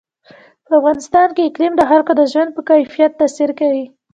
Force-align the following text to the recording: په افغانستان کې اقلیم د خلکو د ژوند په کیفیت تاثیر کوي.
په 0.65 0.71
افغانستان 0.79 1.27
کې 1.35 1.47
اقلیم 1.49 1.73
د 1.77 1.81
خلکو 1.89 2.11
د 2.15 2.21
ژوند 2.31 2.49
په 2.53 2.61
کیفیت 2.69 3.11
تاثیر 3.21 3.49
کوي. 3.59 3.85